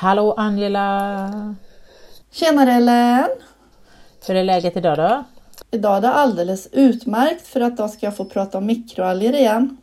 [0.00, 1.54] Hallå Angela!
[2.30, 3.28] Tjenare Ellen!
[4.26, 5.24] Hur är läget idag då?
[5.70, 9.76] Idag är det alldeles utmärkt för att då ska jag få prata om mikroalger igen.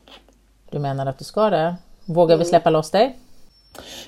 [0.71, 1.75] Du menar att du ska det?
[2.05, 3.17] Vågar vi släppa loss dig?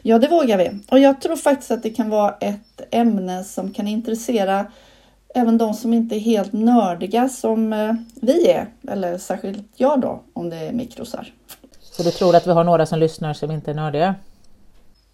[0.01, 0.79] Ja, det vågar vi.
[0.91, 4.65] Och jag tror faktiskt att det kan vara ett ämne som kan intressera
[5.35, 8.67] även de som inte är helt nördiga som eh, vi är.
[8.87, 11.33] Eller särskilt jag då, om det är mikrosar.
[11.81, 14.15] Så du tror att vi har några som lyssnar som inte är nördiga?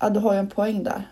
[0.04, 1.08] Ja, du har ju en poäng där.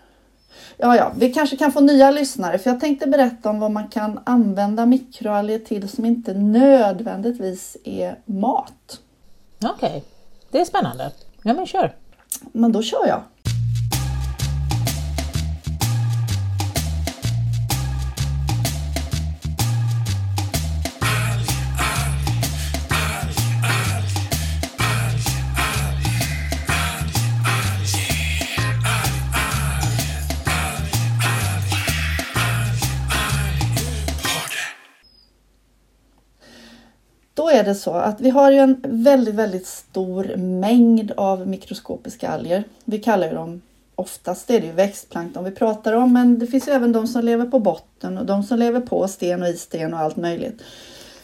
[0.76, 3.88] Ja, ja, vi kanske kan få nya lyssnare för jag tänkte berätta om vad man
[3.88, 9.00] kan använda mikroalger till som inte nödvändigtvis är mat.
[9.64, 10.00] Okej, okay.
[10.50, 11.10] det är spännande.
[11.42, 11.94] Ja, men kör!
[12.52, 13.22] Men då kör jag.
[37.62, 42.64] Är det så att vi har ju en väldigt, väldigt stor mängd av mikroskopiska alger.
[42.84, 43.62] Vi kallar dem
[43.94, 47.24] oftast är det ju växtplankton vi pratar om, men det finns ju även de som
[47.24, 50.62] lever på botten och de som lever på sten och i sten och allt möjligt.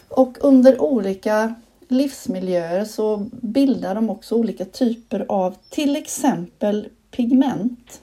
[0.08, 1.55] Och under olika
[1.89, 8.00] livsmiljöer så bildar de också olika typer av till exempel pigment.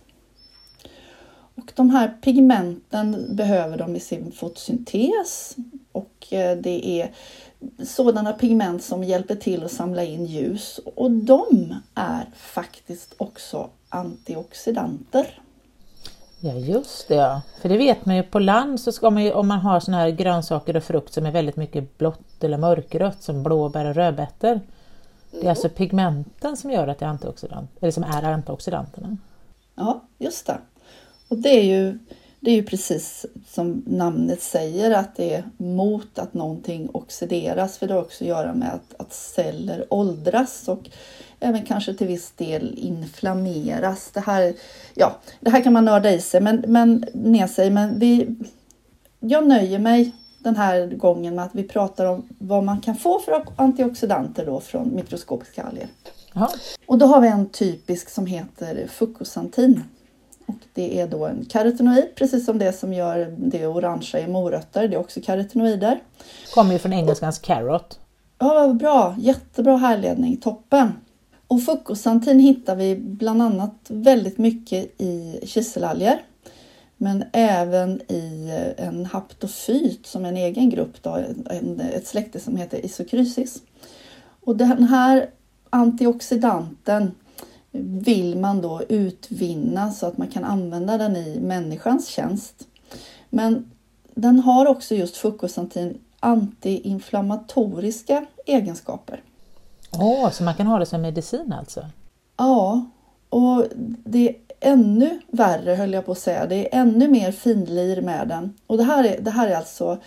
[1.65, 5.55] Och de här pigmenten behöver de i sin fotosyntes
[5.91, 7.11] och eh, det är
[7.85, 15.39] sådana pigment som hjälper till att samla in ljus och de är faktiskt också antioxidanter.
[16.39, 19.31] Ja just det ja, för det vet man ju på land så ska man ju
[19.31, 23.23] om man har såna här grönsaker och frukt som är väldigt mycket blått eller mörkrött
[23.23, 24.59] som blåbär och rödbetor.
[25.31, 29.17] Det är alltså pigmenten som gör att det är antioxidant, eller som är antioxidanterna.
[29.75, 30.57] Ja, just det.
[31.27, 31.97] Och det är ju
[32.45, 37.87] det är ju precis som namnet säger att det är mot att någonting oxideras för
[37.87, 40.89] det har också att göra med att, att celler åldras och
[41.39, 44.09] även kanske till viss del inflammeras.
[44.13, 44.53] Det här,
[44.93, 48.35] ja, det här kan man nörda i sig, men, men, ner sig, men vi,
[49.19, 53.19] jag nöjer mig den här gången med att vi pratar om vad man kan få
[53.19, 55.87] för antioxidanter då från mikroskopiska alger.
[56.33, 56.51] Aha.
[56.85, 59.83] Och då har vi en typisk som heter fucosantin.
[60.45, 64.87] Och det är då en karotenoid, precis som det som gör det orangea i morötter.
[64.87, 65.99] Det är också karotenoider.
[66.53, 67.99] Kommer ju från engelskans carrot.
[68.39, 69.15] Ja, bra.
[69.19, 70.37] Jättebra härledning.
[70.37, 70.91] Toppen.
[71.47, 76.21] Och fucosantin hittar vi bland annat väldigt mycket i kiselalger.
[76.97, 81.19] Men även i en haptofyt som är en egen grupp, då,
[81.93, 83.61] ett släkte som heter isokrysis.
[84.41, 85.29] Och den här
[85.69, 87.11] antioxidanten
[87.81, 92.67] vill man då utvinna så att man kan använda den i människans tjänst.
[93.29, 93.71] Men
[94.13, 99.23] den har också just fucosantin antiinflammatoriska egenskaper.
[99.91, 101.85] Åh, oh, så man kan ha det som medicin alltså?
[102.37, 102.85] Ja,
[103.29, 103.65] och
[104.05, 106.45] det är ännu värre höll jag på att säga.
[106.45, 108.53] Det är ännu mer finlir med den.
[108.67, 109.97] Och det här är, det här är alltså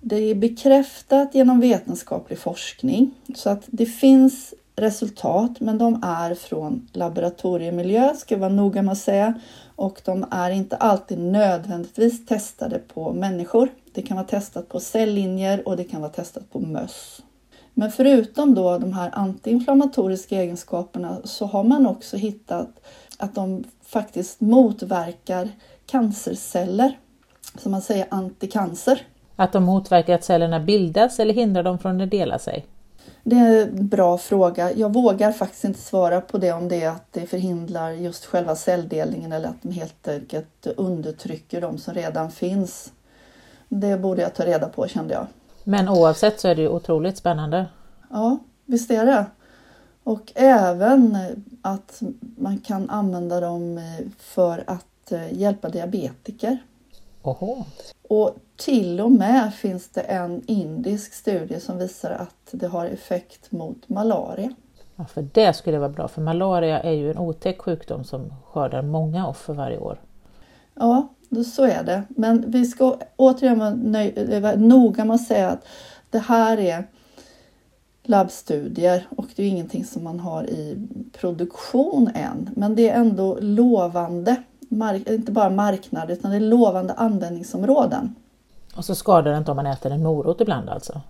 [0.00, 6.88] det är bekräftat genom vetenskaplig forskning så att det finns resultat, men de är från
[6.92, 9.34] laboratoriemiljö, ska jag vara noga med att säga.
[9.76, 13.68] Och de är inte alltid nödvändigtvis testade på människor.
[13.92, 17.22] Det kan vara testat på cellinjer och det kan vara testat på möss.
[17.74, 22.68] Men förutom då de här antiinflammatoriska egenskaperna så har man också hittat
[23.18, 25.48] att de faktiskt motverkar
[25.86, 26.98] cancerceller.
[27.58, 29.02] Som man säger anticancer.
[29.36, 32.66] Att de motverkar att cellerna bildas eller hindrar dem från att dela sig?
[33.28, 34.72] Det är en bra fråga.
[34.72, 38.56] Jag vågar faktiskt inte svara på det om det är att det förhindrar just själva
[38.56, 42.92] celldelningen eller att de helt enkelt undertrycker de som redan finns.
[43.68, 45.26] Det borde jag ta reda på kände jag.
[45.64, 47.66] Men oavsett så är det ju otroligt spännande.
[48.10, 49.26] Ja, visst är det.
[50.04, 51.18] Och även
[51.62, 52.02] att
[52.36, 53.80] man kan använda dem
[54.18, 56.58] för att hjälpa diabetiker.
[57.28, 57.64] Oho.
[58.08, 63.52] Och till och med finns det en indisk studie som visar att det har effekt
[63.52, 64.54] mot malaria.
[64.96, 68.82] Ja, för det skulle vara bra, för malaria är ju en otäck sjukdom som skördar
[68.82, 70.00] många offer varje år.
[70.74, 71.08] Ja,
[71.54, 72.02] så är det.
[72.08, 73.58] Men vi ska återigen
[74.42, 75.66] vara noga med att säga att
[76.10, 76.86] det här är
[78.02, 82.50] labbstudier och det är ingenting som man har i produktion än.
[82.56, 84.36] Men det är ändå lovande
[84.68, 88.14] mark, inte bara marknad utan det är lovande användningsområden.
[88.76, 91.00] Och så skadar det inte om man äter en morot ibland alltså?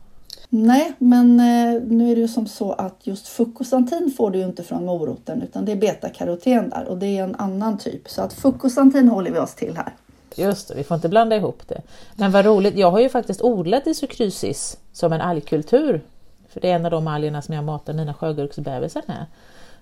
[0.48, 4.44] Nej, men eh, nu är det ju som så att just fucosantin får du ju
[4.44, 8.10] inte från moroten utan det är betakaroten där och det är en annan typ.
[8.10, 9.92] Så att fucosantin håller vi oss till här.
[10.34, 11.82] Just det, vi får inte blanda ihop det.
[12.16, 16.00] Men vad roligt, jag har ju faktiskt odlat isokrysis som en algkultur.
[16.48, 19.26] För det är en av de algerna som jag matar mina sjögurksbebisar med.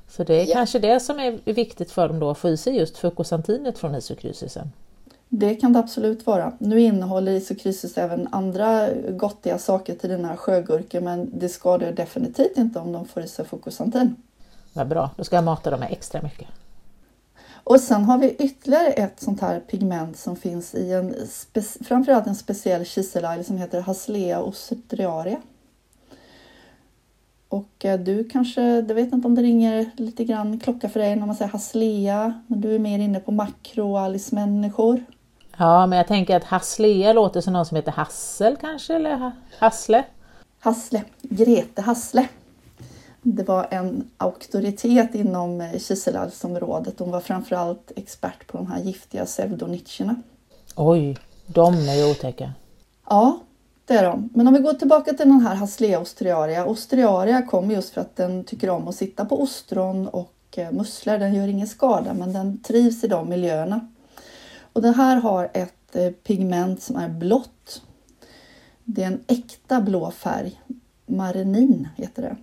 [0.08, 0.55] Så det är ja.
[0.55, 3.94] kanske det som är viktigt för dem då att få i sig just fucosantinet från
[3.94, 4.73] isokrysisen.
[5.29, 6.53] Det kan det absolut vara.
[6.58, 12.79] Nu innehåller isokrysis även andra gottiga saker till dina sjögurkor men det skadar definitivt inte
[12.79, 14.17] om de får i sig fucosantin.
[14.73, 16.49] Vad bra, då ska jag mata dem med extra mycket.
[17.49, 21.14] Och sen har vi ytterligare ett sånt här pigment som finns i en
[21.85, 25.41] framförallt en speciell kiselalg som heter Haslea ostriaria.
[27.49, 31.17] Och eh, du kanske, jag vet inte om det ringer lite grann klocka för dig
[31.17, 35.05] när man säger Haslea, men du är mer inne på makroalgsmänniskor.
[35.57, 40.05] Ja, men jag tänker att Haslea låter som någon som heter Hassel kanske, eller Hassle?
[40.59, 42.29] Hassle, Grete Hassle.
[43.23, 46.99] Det var en auktoritet inom eh, kiselalgsområdet.
[46.99, 50.15] Hon var framförallt expert på de här giftiga pseudonytcherna.
[50.77, 52.53] Oj, de är ju otäcka.
[53.09, 53.41] Ja,
[53.87, 54.31] det är de.
[54.35, 56.67] Men om vi går tillbaka till den här Haslea ostriaria.
[56.67, 61.19] Ostriaria kommer just för att den tycker om att sitta på ostron och eh, musslor.
[61.19, 63.88] Den gör ingen skada men den trivs i de miljöerna.
[64.73, 67.83] Och den här har ett eh, pigment som är blått.
[68.85, 70.61] Det är en äkta blå färg.
[71.06, 72.37] Marenin heter det.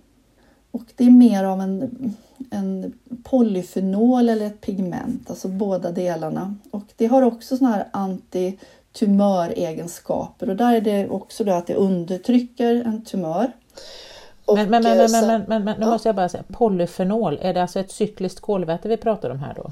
[0.70, 2.14] Och det är mer av en,
[2.50, 2.92] en
[3.22, 6.56] polyfenol eller ett pigment, alltså båda delarna.
[6.70, 8.58] Och det har också såna här anti
[8.94, 13.52] antitumöregenskaper och där är det också då att det undertrycker en tumör.
[14.44, 17.54] Och men, men, men, men, men, men, men, nu måste jag bara säga, polyfenol, är
[17.54, 19.70] det alltså ett cykliskt kolväte vi pratar om här då?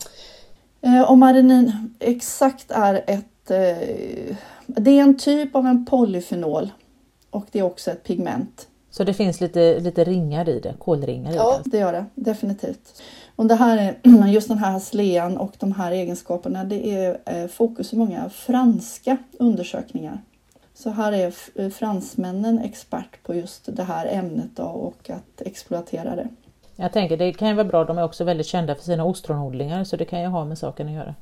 [0.88, 3.50] Eh, och marenin exakt är ett...
[3.50, 4.36] Eh,
[4.66, 6.70] det är en typ av en polyfenol
[7.30, 8.68] och det är också ett pigment.
[8.92, 11.70] Så det finns lite, lite ringar i det, kolringar i ja, det?
[11.70, 13.02] det gör det definitivt.
[13.36, 17.48] Och det här är, just den här slean och de här egenskaperna det är eh,
[17.48, 20.20] fokus i många franska undersökningar.
[20.74, 26.16] Så här är eh, fransmännen expert på just det här ämnet då, och att exploatera
[26.16, 26.28] det.
[26.76, 29.84] Jag tänker det kan ju vara bra, de är också väldigt kända för sina ostronodlingar
[29.84, 31.14] så det kan ju ha med saken att göra.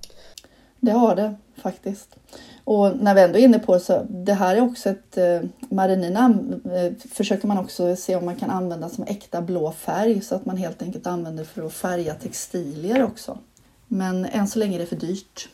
[0.80, 2.16] Det har det faktiskt.
[2.64, 5.40] Och när vi ändå är inne på det så det här är också ett eh,
[5.68, 10.34] marinina eh, försöker man också se om man kan använda som äkta blå färg så
[10.34, 13.38] att man helt enkelt använder för att färga textilier också.
[13.86, 15.48] Men än så länge är det för dyrt.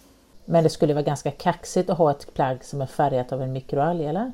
[0.44, 3.52] Men det skulle vara ganska kaxigt att ha ett plagg som är färgat av en
[3.52, 4.32] mikroalg eller?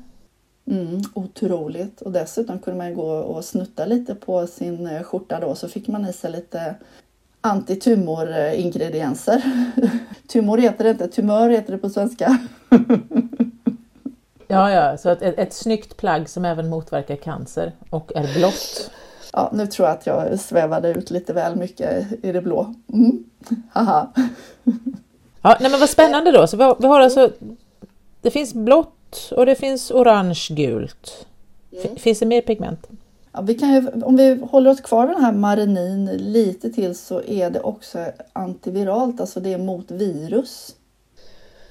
[0.65, 2.01] Mm, otroligt!
[2.01, 5.87] Och dessutom kunde man gå och snutta lite på sin eh, skjorta då så fick
[5.87, 6.75] man i sig lite
[7.43, 9.41] antitumoringredienser.
[10.27, 12.37] Tumor heter det inte, tumör heter det på svenska.
[14.47, 18.91] ja, ja, så ett, ett, snyggt plagg som även motverkar cancer och är blått.
[19.33, 22.73] Ja, nu tror jag att jag svävade ut lite väl mycket i det blå.
[22.93, 23.23] Mm.
[23.71, 24.11] Haha.
[25.41, 26.47] ja, nej men vad spännande då.
[26.47, 27.31] Så vi har, vi har alltså,
[28.21, 31.25] det finns blått och det finns orange-gult.
[31.71, 31.95] Mm.
[31.95, 32.87] Finns det mer pigment?
[33.33, 36.95] Ja, vi kan ju, om vi håller oss kvar vid den här marinin lite till
[36.95, 40.75] så är det också antiviralt, alltså det är mot virus.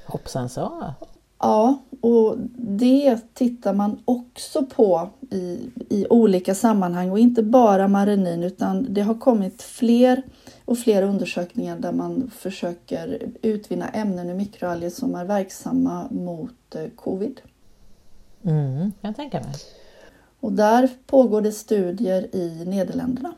[0.06, 0.94] Hoppsan så.
[1.38, 8.42] Ja, och det tittar man också på i, i olika sammanhang och inte bara marinin
[8.42, 10.22] utan det har kommit fler
[10.64, 16.88] och fler undersökningar där man försöker utvinna ämnen ur mikroalger som är verksamma mot eh,
[16.96, 17.40] covid.
[18.42, 19.54] Mm, jag tänker mig.
[20.42, 23.34] Och där pågår det studier i Nederländerna.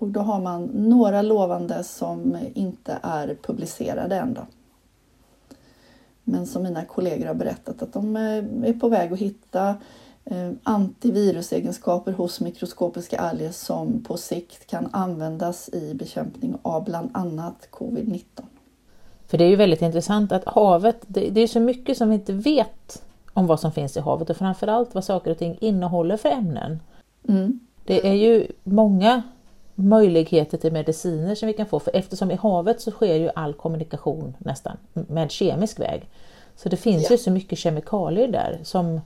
[0.00, 4.34] Och då har man några lovande som inte är publicerade än.
[4.34, 4.46] Då.
[6.24, 9.76] Men som mina kollegor har berättat att de eh, är på väg att hitta
[10.24, 17.68] eh, antivirusegenskaper hos mikroskopiska alger som på sikt kan användas i bekämpning av bland annat
[17.70, 18.22] covid-19.
[19.26, 22.14] För det är ju väldigt intressant att havet, det, det är så mycket som vi
[22.14, 23.02] inte vet
[23.34, 26.82] om vad som finns i havet och framförallt vad saker och ting innehåller för ämnen.
[27.28, 27.60] Mm.
[27.84, 29.22] Det är ju många
[29.74, 33.54] möjligheter till mediciner som vi kan få för eftersom i havet så sker ju all
[33.54, 36.08] kommunikation nästan med kemisk väg.
[36.56, 37.10] Så det finns ja.
[37.10, 39.00] ju så mycket kemikalier där som,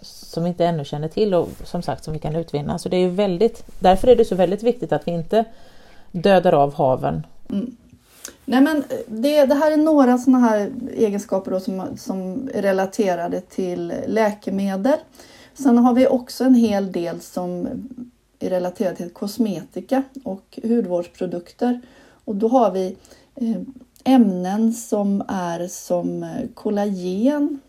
[0.00, 2.78] som vi inte ännu känner till och som sagt som vi kan utvinna.
[2.78, 5.44] Så det är ju väldigt, därför är det så väldigt viktigt att vi inte
[6.12, 7.26] dödar av haven.
[7.50, 7.76] Mm.
[8.48, 12.62] Nej, men eh, det, det här är några sådana här egenskaper då som, som är
[12.62, 14.98] relaterade till läkemedel.
[15.54, 17.68] Sen har vi också en hel del som
[18.38, 21.80] är relaterade till kosmetika och hudvårdsprodukter.
[22.24, 22.96] Och då har vi
[23.34, 23.56] eh,
[24.04, 27.60] ämnen som är som eh, kollagen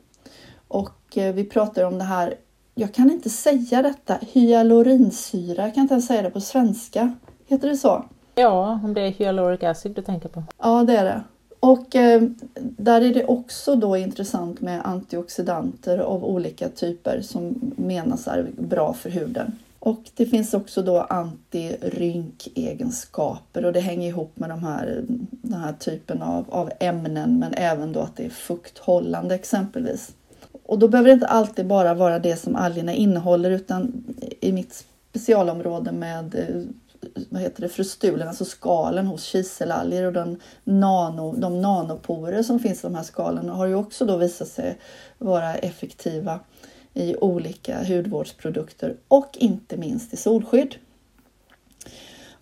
[0.67, 2.36] och vi pratar om det här
[2.75, 7.13] jag kan inte säga detta, hyalurinsyra, jag kan inte ens säga det på svenska.
[7.48, 8.05] Heter det så?
[8.38, 10.44] Ja, om det är hyaluric acid du tänker på.
[10.58, 11.24] Ja, det är det.
[11.60, 12.22] Och eh,
[12.60, 18.94] där är det också då intressant med antioxidanter av olika typer som menas är bra
[18.94, 19.60] för huden.
[19.79, 25.74] Och det finns också då antirynkegenskaper och det hänger ihop med de här, den här
[25.74, 30.12] typen av, av ämnen men även då att det är fukthållande exempelvis.
[30.65, 34.03] Och då behöver det inte alltid bara vara det som algerna innehåller utan
[34.41, 36.62] i mitt specialområde med eh,
[37.30, 42.80] vad heter det, frustulen, alltså skalen hos kiselalger och den nano, de nanoporer som finns
[42.80, 44.78] i de här skalen har ju också då visat sig
[45.18, 46.40] vara effektiva
[46.94, 50.76] i olika hudvårdsprodukter och inte minst i solskydd.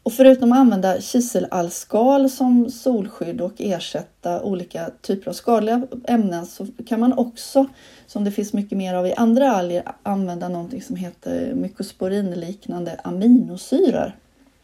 [0.06, 6.68] Och förutom att använda kiselallskal som solskydd och ersätta olika typer av skadliga ämnen så
[6.88, 7.66] kan man också,
[8.08, 14.16] som det finns mycket mer av i andra alger, använda någonting som heter mykosporinliknande aminosyror.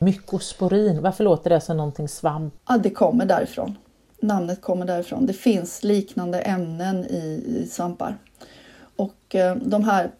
[0.02, 2.54] Mykosporin, varför låter det som någonting svamp?
[2.68, 3.78] Ja, det kommer därifrån.
[4.22, 5.26] Namnet kommer därifrån.
[5.26, 8.18] Det finns liknande ämnen i, i svampar.
[8.96, 10.12] Och eh, de här,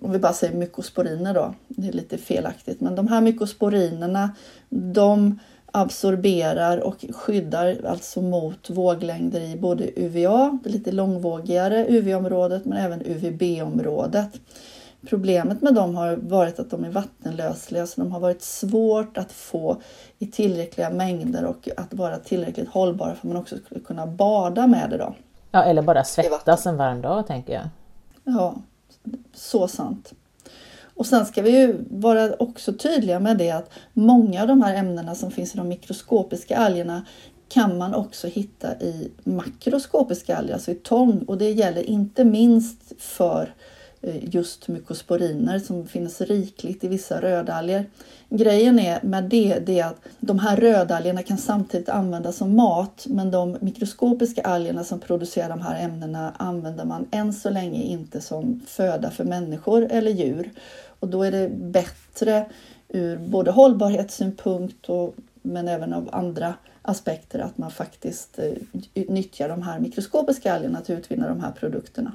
[0.00, 4.30] om vi bara säger mykosporiner då, det är lite felaktigt, men de här mykosporinerna
[4.68, 12.78] de absorberar och skyddar alltså mot våglängder i både UVA, det lite långvågigare UV-området, men
[12.78, 14.40] även UVB-området.
[15.08, 19.32] Problemet med dem har varit att de är vattenlösliga så de har varit svårt att
[19.32, 19.76] få
[20.18, 24.66] i tillräckliga mängder och att vara tillräckligt hållbara för att man också skulle kunna bada
[24.66, 24.96] med det.
[24.96, 25.14] Då.
[25.50, 27.68] Ja, eller bara svettas en varm dag tänker jag.
[28.24, 28.54] Ja,
[29.34, 30.12] så sant.
[30.96, 34.74] Och sen ska vi ju vara också tydliga med det att många av de här
[34.74, 37.04] ämnena som finns i de mikroskopiska algerna
[37.48, 41.24] kan man också hitta i makroskopiska alger, alltså i tång.
[41.26, 43.54] Och det gäller inte minst för
[44.06, 47.86] Eh, just mykosporiner som finns rikligt i vissa rödalger.
[48.28, 53.06] Grejen är med det, det är att de här rödalgerna kan samtidigt användas som mat
[53.08, 58.20] men de mikroskopiska algerna som producerar de här ämnena använder man än så länge inte
[58.20, 60.50] som föda för människor eller djur.
[61.00, 62.46] Och då är det bättre
[62.88, 69.62] ur både hållbarhetssynpunkt och, men även av andra aspekter att man faktiskt eh, nyttjar de
[69.62, 72.12] här mikroskopiska algerna till att utvinna de här produkterna.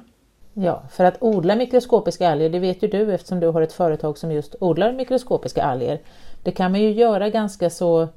[0.62, 4.18] Ja, för att odla mikroskopiska alger, det vet ju du eftersom du har ett företag
[4.18, 6.00] som just odlar mikroskopiska alger.
[6.42, 8.08] Det kan man ju göra ganska så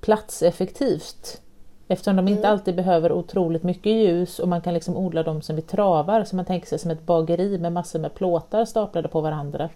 [0.00, 1.40] platseffektivt
[1.88, 2.52] eftersom de inte mm.
[2.52, 6.36] alltid behöver otroligt mycket ljus och man kan liksom odla dem som i travar, så
[6.36, 9.68] man tänker sig som ett bageri med massor med plåtar staplade på varandra.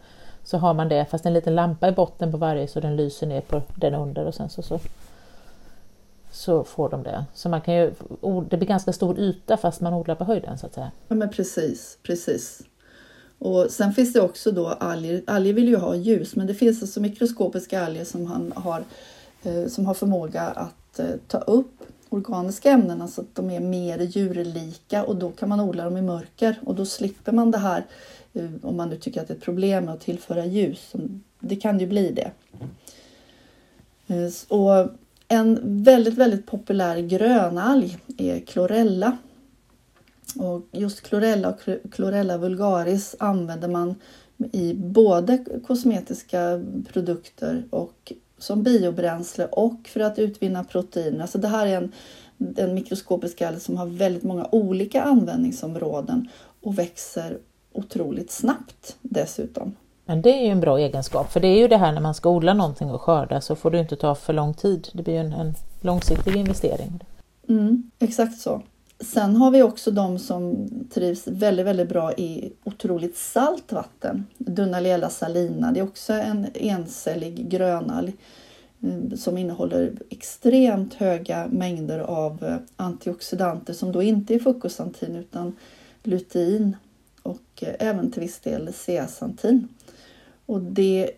[0.45, 3.27] Så har man det, fast en liten lampa i botten på varje så den lyser
[3.27, 4.79] ner på den under och sen så, så
[6.41, 7.25] så får de det.
[7.35, 7.93] Så man kan ju,
[8.51, 10.91] det blir ganska stor yta fast man odlar på höjden så att säga.
[11.09, 12.63] Ja men precis, precis.
[13.39, 16.83] Och sen finns det också då alger, alger vill ju ha ljus men det finns
[16.83, 18.85] alltså mikroskopiska alger som, han har,
[19.43, 21.73] eh, som har förmåga att eh, ta upp
[22.09, 26.03] organiska ämnen alltså att de är mer djurlika och då kan man odla dem i
[26.03, 27.87] mörker och då slipper man det här
[28.33, 30.93] eh, om man nu tycker att det är ett problem med att tillföra ljus.
[31.41, 32.31] Det kan ju bli det.
[34.49, 34.91] Och
[35.33, 39.17] en väldigt, väldigt populär grönalg är klorella.
[40.37, 41.61] Och just klorella och
[41.93, 43.95] klorella vulgaris använder man
[44.53, 51.21] i både kosmetiska produkter och som biobränsle och för att utvinna proteiner.
[51.21, 51.93] Alltså det här är en,
[52.57, 56.29] en mikroskopisk alg som har väldigt många olika användningsområden
[56.61, 57.39] och växer
[57.73, 59.75] otroligt snabbt dessutom.
[60.11, 62.15] Men det är ju en bra egenskap, för det är ju det här när man
[62.15, 64.89] ska odla någonting och skörda så får det inte ta för lång tid.
[64.93, 67.05] Det blir ju en, en långsiktig investering.
[67.49, 68.63] Mm, exakt så.
[69.01, 74.27] Sen har vi också de som trivs väldigt, väldigt bra i otroligt salt vatten.
[74.39, 78.17] Dunaliella salina, det är också en encellig grönalg
[78.83, 85.57] mm, som innehåller extremt höga mängder av eh, antioxidanter som då inte är fukosantin utan
[86.03, 86.77] lutein
[87.23, 89.69] och eh, även till viss del zeaxantin.
[90.51, 91.11] Och det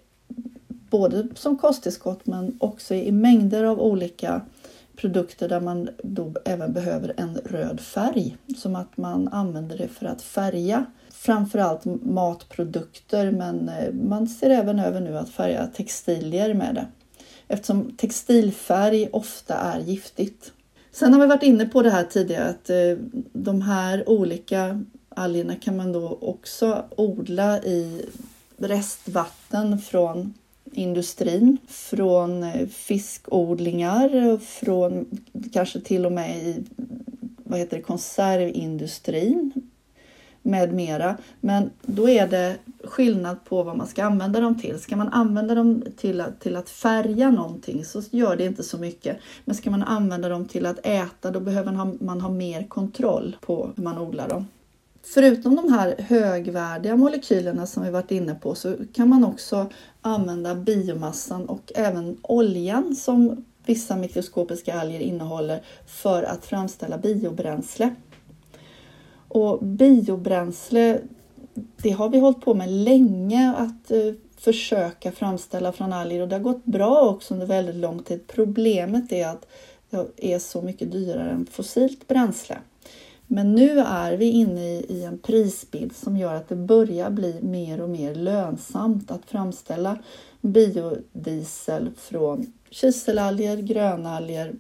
[0.91, 4.41] både som kosttillskott men också i mängder av olika
[4.97, 8.37] produkter där man då även behöver en röd färg.
[8.57, 14.79] Som att man använder det för att färga framförallt matprodukter men eh, man ser även
[14.79, 16.87] över nu att färga textilier med det.
[17.49, 20.53] Eftersom textilfärg ofta är giftigt.
[20.91, 22.97] Sen har vi varit inne på det här tidigare att eh,
[23.33, 28.07] de här olika algerna kan man då också odla i
[28.63, 30.35] restvatten från
[30.73, 35.07] industrin, från eh, fiskodlingar, från
[35.53, 36.65] kanske till och med i
[37.45, 39.53] vad heter det, konservindustrin
[40.43, 41.17] med mera.
[41.41, 44.81] Men då är det skillnad på vad man ska använda dem till.
[44.81, 48.79] Ska man använda dem till att, till att färga någonting så gör det inte så
[48.79, 49.17] mycket.
[49.45, 52.67] Men ska man använda dem till att äta då behöver man ha, man ha mer
[52.67, 54.47] kontroll på hur man odlar dem.
[55.05, 60.55] Förutom de här högvärdiga molekylerna som vi varit inne på så kan man också använda
[60.55, 67.95] biomassan och även oljan som vissa mikroskopiska alger innehåller för att framställa biobränsle.
[69.29, 71.01] Och biobränsle,
[71.77, 76.37] det har vi hållit på med länge att eh, försöka framställa från alger och det
[76.37, 78.27] har gått bra också under väldigt lång tid.
[78.27, 79.47] Problemet är att
[79.91, 82.59] det är så mycket dyrare än fossilt bränsle.
[83.35, 87.81] Men nu är vi inne i en prisbild som gör att det börjar bli mer
[87.81, 89.99] och mer lönsamt att framställa
[90.41, 94.53] biodiesel från kiselalger, grönalger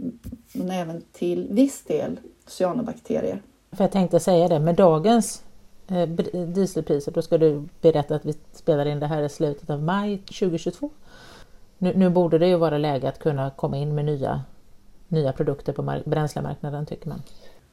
[0.52, 3.42] men även till viss del cyanobakterier.
[3.72, 5.42] För jag tänkte säga det, med dagens
[5.88, 6.08] eh,
[6.46, 10.18] dieselpriser, då ska du berätta att vi spelar in det här i slutet av maj
[10.18, 10.90] 2022.
[11.78, 14.42] Nu, nu borde det ju vara läge att kunna komma in med nya,
[15.08, 17.22] nya produkter på bränslemarknaden tycker man.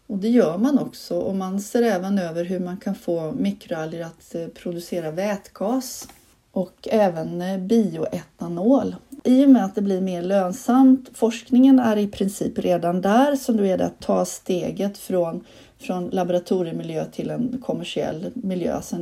[0.09, 4.05] Och det gör man också och man ser även över hur man kan få mikroalger
[4.05, 6.07] att eh, producera vätgas
[6.51, 8.95] och även eh, bioetanol.
[9.23, 13.51] I och med att det blir mer lönsamt, forskningen är i princip redan där, så
[13.51, 15.43] då är det att ta steget från,
[15.77, 18.95] från laboratoriemiljö till en kommersiell miljö alltså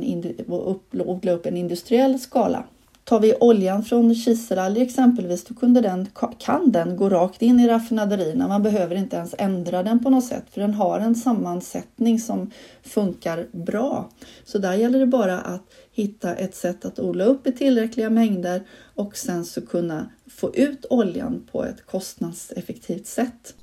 [0.48, 2.64] och odla upp en industriell skala.
[3.08, 7.68] Tar vi oljan från kiselalger exempelvis, då kunde den, kan den gå rakt in i
[7.68, 8.48] raffinaderierna.
[8.48, 12.50] Man behöver inte ens ändra den på något sätt, för den har en sammansättning som
[12.82, 14.10] funkar bra.
[14.44, 15.62] Så där gäller det bara att
[15.92, 18.62] hitta ett sätt att odla upp i tillräckliga mängder
[18.94, 23.54] och sen så kunna få ut oljan på ett kostnadseffektivt sätt.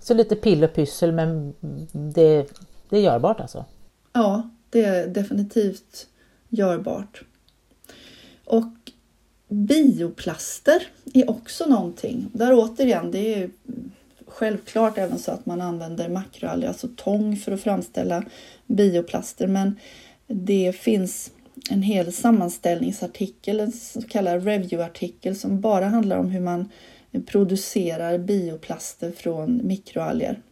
[0.00, 1.54] Så lite pill och pyssel, men
[1.92, 2.46] det,
[2.88, 3.64] det är görbart alltså?
[4.12, 6.06] Ja, det är definitivt
[6.48, 7.24] görbart.
[8.48, 8.92] Och
[9.48, 10.82] bioplaster
[11.14, 12.28] är också någonting.
[12.32, 13.50] Där återigen, det är
[14.26, 18.24] självklart även så att man använder makroalger, alltså tång för att framställa
[18.66, 19.46] bioplaster.
[19.46, 19.76] Men
[20.26, 21.30] det finns
[21.70, 26.68] en hel sammanställningsartikel, en så kallad reviewartikel som bara handlar om hur man
[27.26, 30.42] producerar bioplaster från mikroalger.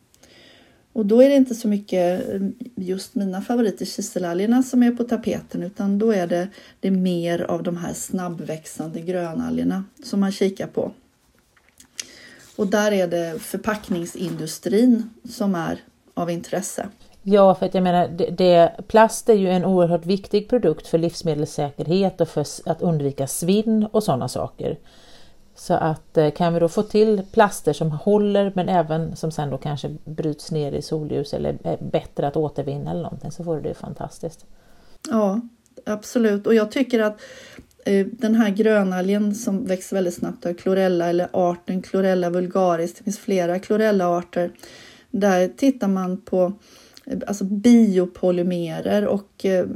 [0.96, 2.40] Och då är det inte så mycket eh,
[2.76, 6.48] just mina favoriter, kiselalgerna, som är på tapeten utan då är det,
[6.80, 10.92] det mer av de här snabbväxande grönalgerna som man kikar på.
[12.56, 15.80] Och där är det förpackningsindustrin som är
[16.14, 16.88] av intresse.
[17.22, 20.98] Ja, för att jag menar, det, det, plast är ju en oerhört viktig produkt för
[20.98, 24.78] livsmedelssäkerhet och för att undvika svinn och sådana saker.
[25.56, 29.50] Så att eh, kan vi då få till plaster som håller men även som sen
[29.50, 33.60] då kanske bryts ner i solljus eller är bättre att återvinna eller någonting så vore
[33.60, 34.46] det fantastiskt.
[35.10, 35.40] Ja,
[35.86, 36.46] absolut.
[36.46, 37.20] Och jag tycker att
[37.84, 43.18] eh, den här grönalgen som växer väldigt snabbt, klorella eller arten klorella vulgaris, det finns
[43.18, 44.50] flera klorellaarter.
[45.10, 46.52] Där tittar man på
[47.26, 49.66] alltså biopolymerer och eh,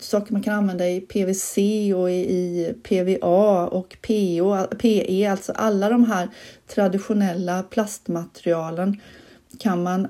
[0.00, 1.58] saker man kan använda i PVC
[1.96, 6.28] och i, i PVA och PO, PE, alltså alla de här
[6.66, 9.00] traditionella plastmaterialen
[9.58, 10.08] kan man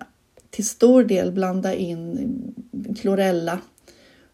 [0.51, 2.55] till stor del blanda in
[3.01, 3.59] klorella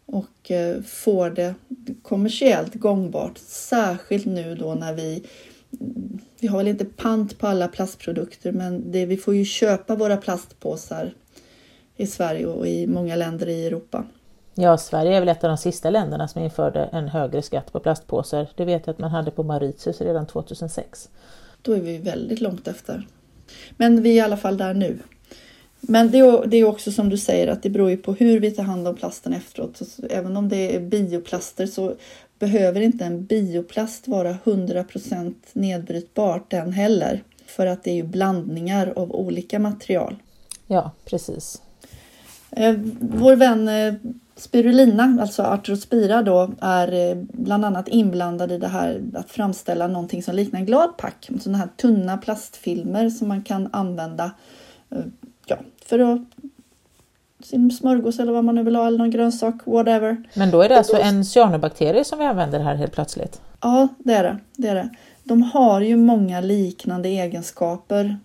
[0.05, 1.55] och eh, får få det
[2.01, 3.37] kommersiellt gångbart.
[3.37, 5.23] Särskilt nu då när vi
[6.39, 10.17] vi har väl inte pant på alla plastprodukter men det, vi får ju köpa våra
[10.17, 11.13] plastpåsar
[12.01, 14.05] i Sverige och i många länder i Europa.
[14.55, 17.79] Ja, Sverige är väl ett av de sista länderna som införde en högre skatt på
[17.79, 18.47] plastpåsar.
[18.55, 21.09] Det vet jag att man hade på Mauritius redan 2006.
[21.61, 23.07] Då är vi väldigt långt efter.
[23.77, 24.99] Men vi är i alla fall där nu.
[25.81, 28.63] Men det är, också som du säger att det beror ju på hur vi tar
[28.63, 29.77] hand om plasten efteråt.
[29.77, 31.95] Så även om det är bioplaster så
[32.39, 37.23] behöver inte en bioplast vara 100% nedbrytbar den heller.
[37.45, 40.15] För att det är ju blandningar av olika material.
[40.67, 41.61] Ja, precis.
[42.51, 43.93] Eh, vår vän eh,
[44.35, 50.23] Spirulina, alltså Arthrospira då, är eh, bland annat inblandad i det här att framställa någonting
[50.23, 51.29] som liknar gladpack.
[51.39, 54.31] Sådana här tunna plastfilmer som man kan använda
[55.45, 56.19] ja, för att
[57.45, 60.23] sin smörgås eller vad man nu vill ha eller någon grönsak, whatever.
[60.33, 63.41] Men då är det alltså en cyanobakterie som vi använder här helt plötsligt?
[63.61, 64.37] Ja, det är det.
[64.55, 64.89] det, är det.
[65.23, 68.17] De har ju många liknande egenskaper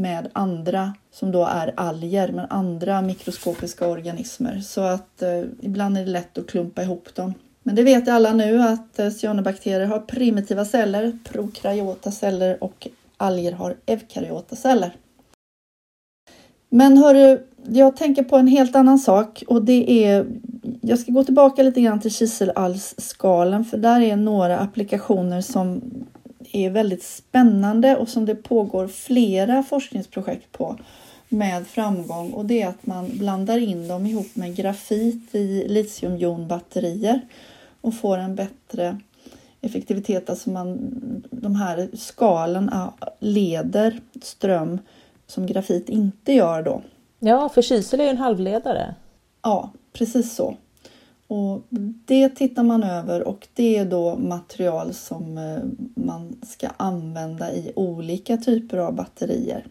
[0.00, 4.60] med andra som då är alger, men andra mikroskopiska organismer.
[4.60, 7.34] Så att eh, ibland är det lätt att klumpa ihop dem.
[7.62, 13.52] Men det vet alla nu att eh, cyanobakterier har primitiva celler, prokaryota celler och alger
[13.52, 14.96] har eukaryota celler.
[16.68, 20.26] Men hörru, jag tänker på en helt annan sak och det är
[20.80, 25.82] jag ska gå tillbaka lite grann till kiselalgsskalen för där är några applikationer som
[26.52, 30.78] är väldigt spännande och som det pågår flera forskningsprojekt på
[31.28, 37.20] med framgång och det är att man blandar in dem ihop med grafit i litiumjonbatterier
[37.80, 39.00] och får en bättre
[39.60, 40.30] effektivitet.
[40.30, 40.78] Alltså man,
[41.30, 42.70] de här skalen
[43.18, 44.78] leder ström
[45.26, 46.82] som grafit inte gör då.
[47.18, 48.94] Ja, för kisel är ju en halvledare.
[49.42, 50.56] Ja, precis så.
[51.30, 51.66] Och
[52.04, 55.58] Det tittar man över och det är då material som eh,
[55.94, 59.66] man ska använda i olika typer av batterier.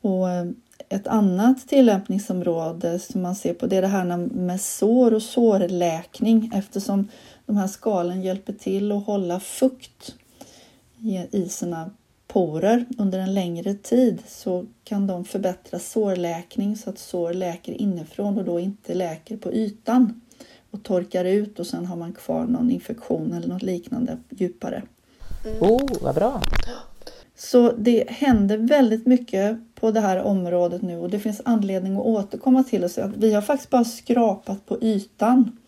[0.00, 0.46] Och eh,
[0.88, 6.50] ett annat tillämpningsområde som man ser på det är det här med sår och sårläkning
[6.54, 7.08] eftersom
[7.46, 10.14] de här skalen hjälper till att hålla fukt
[11.30, 11.90] i sina
[12.26, 18.38] porer under en längre tid så kan de förbättra sårläkning så att sår läker inifrån
[18.38, 20.20] och då inte läker på ytan
[20.70, 24.82] och torkar ut och sen har man kvar någon infektion eller något liknande djupare.
[25.44, 25.62] Mm.
[25.62, 26.42] Oh, vad bra!
[27.38, 32.06] Så det händer väldigt mycket på det här området nu och det finns anledning att
[32.06, 32.88] återkomma till det.
[32.88, 35.58] Så vi har faktiskt bara skrapat på ytan.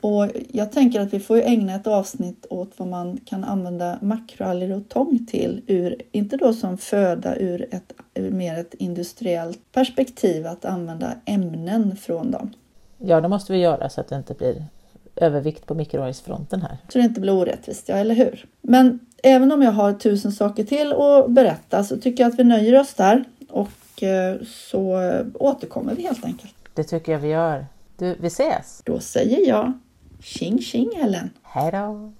[0.00, 4.76] Och jag tänker att vi får ägna ett avsnitt åt vad man kan använda makroalger
[4.76, 10.46] och tång till, ur, inte då som föda ur ett ur mer ett industriellt perspektiv,
[10.46, 12.50] att använda ämnen från dem.
[13.02, 14.64] Ja, det måste vi göra så att det inte blir
[15.16, 16.78] övervikt på mikroalgsfronten här.
[16.88, 18.46] Så det inte blir orättvist, ja eller hur?
[18.60, 22.44] Men även om jag har tusen saker till att berätta så tycker jag att vi
[22.44, 26.54] nöjer oss där och eh, så återkommer vi helt enkelt.
[26.74, 27.66] Det tycker jag vi gör.
[27.96, 28.82] Du, vi ses!
[28.84, 29.72] Då säger jag
[30.22, 31.30] Tjing tjing Ellen!
[31.42, 32.12] Hej då!